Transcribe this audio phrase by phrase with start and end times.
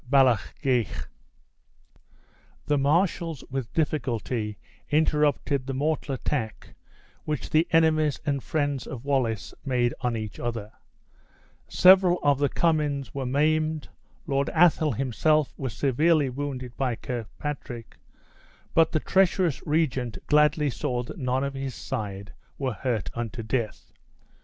[0.09, 1.05] Ballochgeich.
[2.65, 4.57] The marshals with difficulty
[4.89, 6.73] interrupted the mortal attack
[7.23, 10.71] which the enemies and friends of Wallace made on each other;
[11.67, 13.89] several of the Cummins were maimed,
[14.25, 17.97] Lord Athol himself was severely wounded by Kirkpatrick,
[18.73, 23.93] but the teacherous regent gladly saw that none on his side were hurt unto death.